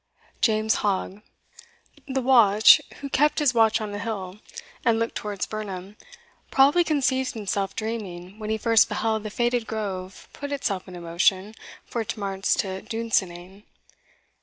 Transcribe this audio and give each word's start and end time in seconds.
James 0.41 0.73
Hogg. 0.81 1.21
The 2.07 2.23
watch 2.23 2.81
who 3.01 3.07
kept 3.11 3.37
his 3.37 3.53
watch 3.53 3.79
on 3.79 3.91
the 3.91 3.99
hill, 3.99 4.39
and 4.83 4.97
looked 4.97 5.13
towards 5.13 5.45
Birnam, 5.45 5.95
probably 6.49 6.83
conceived 6.83 7.35
himself 7.35 7.75
dreaming 7.75 8.39
when 8.39 8.49
he 8.49 8.57
first 8.57 8.89
beheld 8.89 9.21
the 9.21 9.29
fated 9.29 9.67
grove 9.67 10.27
put 10.33 10.51
itself 10.51 10.87
into 10.87 11.01
motion 11.01 11.53
for 11.85 12.01
its 12.01 12.17
march 12.17 12.55
to 12.55 12.81
Dunsinane. 12.81 13.61